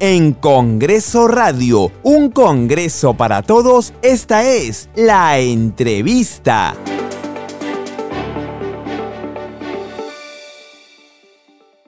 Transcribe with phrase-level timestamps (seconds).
[0.00, 3.92] en Congreso Radio, un Congreso para todos.
[4.02, 6.74] Esta es la entrevista.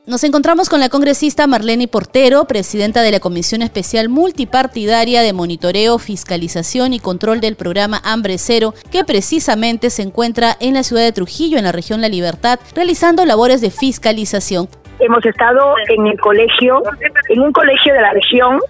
[0.05, 5.99] Nos encontramos con la congresista Marlene Portero, presidenta de la Comisión Especial Multipartidaria de Monitoreo,
[5.99, 11.13] Fiscalización y Control del programa Hambre Cero, que precisamente se encuentra en la ciudad de
[11.13, 14.69] Trujillo, en la región La Libertad, realizando labores de fiscalización.
[15.05, 16.81] Hemos estado en el colegio,
[17.29, 18.61] en un colegio de la región,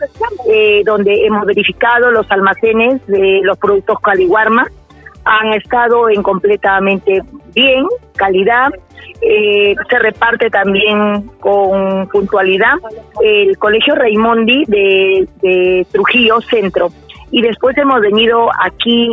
[0.48, 4.66] eh, donde hemos verificado los almacenes de los productos Caliguarma.
[5.24, 7.22] Han estado en completamente
[7.54, 7.86] bien,
[8.16, 8.72] calidad,
[9.20, 12.76] eh, se reparte también con puntualidad
[13.22, 16.88] el Colegio Raimondi de, Trujillo Centro.
[17.30, 19.12] Y después hemos venido aquí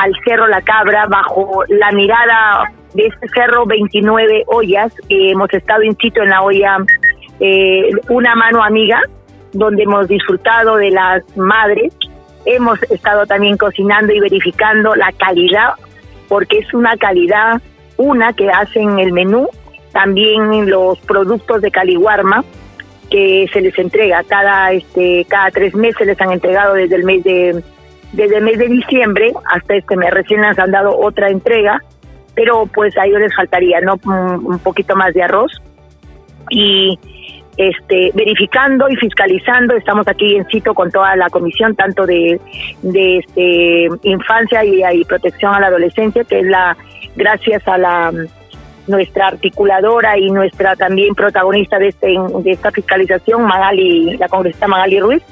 [0.00, 4.92] al Cerro La Cabra bajo la mirada de este cerro 29 ollas.
[5.08, 6.78] hemos estado in situ en la olla
[7.38, 9.00] eh, Una Mano Amiga,
[9.52, 11.94] donde hemos disfrutado de las madres.
[12.46, 15.74] Hemos estado también cocinando y verificando la calidad,
[16.28, 17.60] porque es una calidad
[17.98, 19.50] una que hacen el menú,
[19.92, 22.42] también los productos de Caliguarma
[23.10, 27.24] que se les entrega cada este cada tres meses les han entregado desde el mes
[27.24, 27.60] de
[28.12, 31.80] desde el mes de diciembre hasta este mes recién les han dado otra entrega
[32.34, 35.52] pero pues a ellos les faltaría no un poquito más de arroz
[36.50, 36.98] y
[37.56, 39.76] este, verificando y fiscalizando.
[39.76, 42.40] Estamos aquí en sitio con toda la comisión, tanto de,
[42.80, 46.76] de este, infancia y, y, protección a la adolescencia, que es la,
[47.16, 48.12] gracias a la
[48.86, 54.98] nuestra articuladora y nuestra también protagonista de, este, de esta fiscalización, Magali, la congresista Magali
[55.00, 55.22] Ruiz,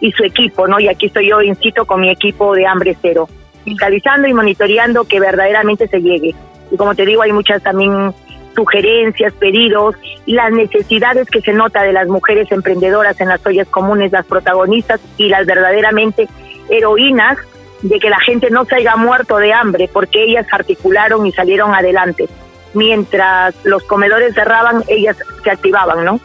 [0.00, 0.78] y su equipo, ¿no?
[0.78, 3.28] Y aquí estoy yo, incito, con mi equipo de Hambre Cero,
[3.64, 6.34] fiscalizando y monitoreando que verdaderamente se llegue.
[6.70, 8.12] Y como te digo, hay muchas también
[8.54, 9.94] sugerencias, pedidos
[10.24, 14.26] y las necesidades que se nota de las mujeres emprendedoras en las ollas comunes, las
[14.26, 16.26] protagonistas y las verdaderamente
[16.70, 17.36] heroínas
[17.82, 21.74] de que la gente no se haya muerto de hambre porque ellas articularon y salieron
[21.74, 22.26] adelante.
[22.72, 26.20] Mientras los comedores cerraban, ellas se activaban, ¿no?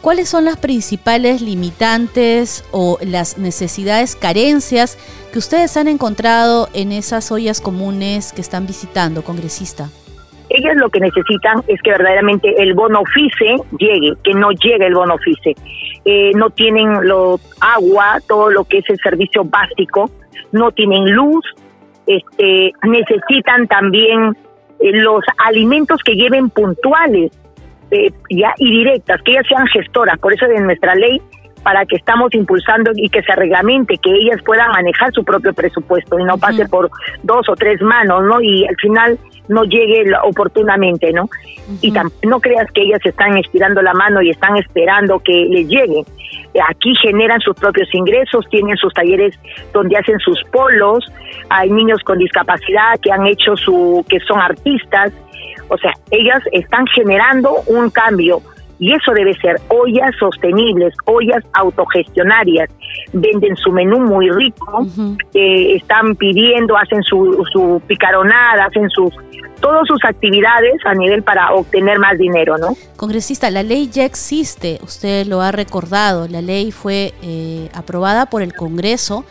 [0.00, 4.98] ¿Cuáles son las principales limitantes o las necesidades, carencias
[5.32, 9.88] que ustedes han encontrado en esas ollas comunes que están visitando, congresista?
[10.50, 14.94] Ellas lo que necesitan es que verdaderamente el bono ofice llegue, que no llegue el
[14.94, 15.54] bono ofice.
[16.04, 20.10] Eh, no tienen lo, agua, todo lo que es el servicio básico,
[20.52, 21.44] no tienen luz,
[22.06, 24.36] este, necesitan también
[24.80, 27.32] eh, los alimentos que lleven puntuales
[27.90, 30.18] eh, ya y directas, que ellas sean gestoras.
[30.18, 31.20] Por eso en nuestra ley
[31.64, 36.18] para que estamos impulsando y que se reglamente, que ellas puedan manejar su propio presupuesto
[36.18, 36.90] y no pase por
[37.22, 38.40] dos o tres manos, ¿no?
[38.42, 39.18] Y al final
[39.48, 41.28] no llegue oportunamente, ¿no?
[41.80, 46.04] Y no creas que ellas están estirando la mano y están esperando que les llegue.
[46.68, 49.38] Aquí generan sus propios ingresos, tienen sus talleres
[49.72, 51.04] donde hacen sus polos,
[51.48, 55.12] hay niños con discapacidad que han hecho su, que son artistas,
[55.68, 58.40] o sea, ellas están generando un cambio
[58.78, 62.70] y eso debe ser ollas sostenibles, ollas autogestionarias.
[63.12, 64.86] Venden su menú muy rico,
[65.34, 69.12] eh, están pidiendo, hacen su, su picaronada, hacen sus
[69.60, 72.76] todas sus actividades a nivel para obtener más dinero, ¿no?
[72.96, 78.42] Congresista, la ley ya existe, usted lo ha recordado, la ley fue eh, aprobada por
[78.42, 79.24] el Congreso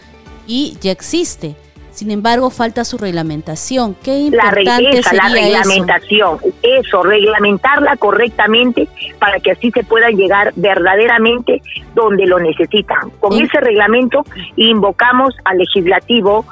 [0.47, 1.55] y ya existe.
[1.93, 3.95] Sin embargo, falta su reglamentación.
[4.03, 7.03] ¿Qué importante la, sería la reglamentación, eso?
[7.03, 8.87] reglamentarla correctamente
[9.19, 11.61] para que así se pueda llegar verdaderamente
[11.93, 13.11] donde lo necesitan.
[13.19, 16.45] Con ese reglamento invocamos al legislativo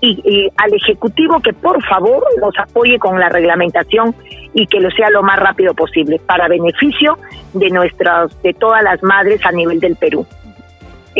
[0.00, 4.14] y, al ejecutivo que por favor nos apoye con la reglamentación
[4.52, 7.18] y que lo sea lo más rápido posible para beneficio
[7.52, 10.26] de nuestras de todas las madres a nivel del Perú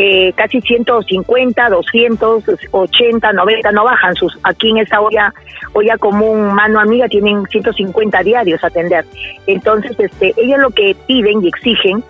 [0.01, 5.33] eh, casi 150, 280, 90, no bajan sus, aquí en esta olla,
[5.73, 9.03] olla común mano amiga tienen 150 diarios a atender.
[9.45, 12.01] Entonces, este, ellos lo que piden y exigen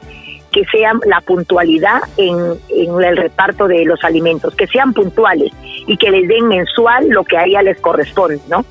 [0.51, 2.37] que sean la puntualidad en,
[2.69, 5.51] en el reparto de los alimentos, que sean puntuales
[5.87, 8.65] y que les den mensual lo que a ella les corresponde, ¿no?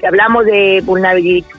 [0.00, 0.82] Si hablamos de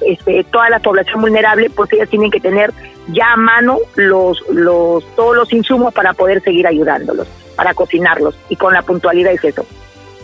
[0.06, 2.72] este, toda la población vulnerable, pues ellas tienen que tener
[3.07, 8.36] ya a mano los, los, todos los insumos para poder seguir ayudándolos, para cocinarlos.
[8.50, 9.66] Y con la puntualidad es eso.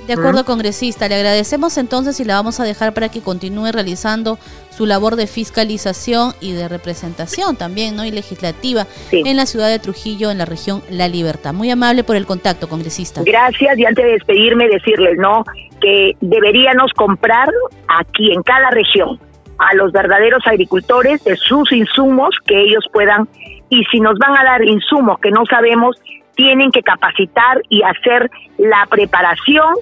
[0.07, 1.07] De acuerdo, congresista.
[1.07, 4.37] Le agradecemos entonces y la vamos a dejar para que continúe realizando
[4.69, 8.03] su labor de fiscalización y de representación también, ¿no?
[8.03, 11.53] Y legislativa en la ciudad de Trujillo, en la región La Libertad.
[11.53, 13.21] Muy amable por el contacto, congresista.
[13.23, 15.45] Gracias y antes de despedirme decirles, ¿no?
[15.79, 17.49] Que deberíamos comprar
[17.87, 19.19] aquí en cada región
[19.57, 23.29] a los verdaderos agricultores de sus insumos que ellos puedan
[23.69, 25.95] y si nos van a dar insumos que no sabemos,
[26.35, 29.75] tienen que capacitar y hacer la preparación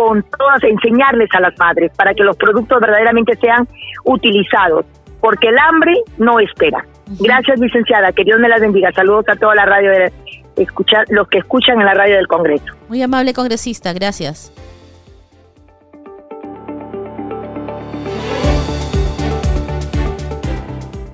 [0.00, 3.68] con todas, enseñarles a las madres para que los productos verdaderamente sean
[4.04, 4.86] utilizados,
[5.20, 6.84] porque el hambre no espera.
[7.18, 8.90] Gracias, licenciada, que Dios me las bendiga.
[8.92, 10.10] Saludos a toda la radio, de,
[10.56, 12.64] escuchar, los que escuchan en la radio del Congreso.
[12.88, 14.52] Muy amable congresista, gracias.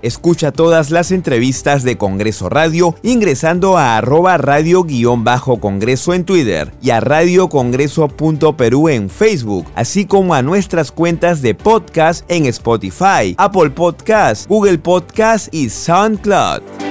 [0.06, 7.00] Escucha todas las entrevistas de Congreso Radio ingresando a arroba radio-congreso en Twitter y a
[7.00, 14.78] radiocongreso.perú en Facebook, así como a nuestras cuentas de podcast en Spotify, Apple Podcast, Google
[14.78, 16.85] Podcast y SoundCloud.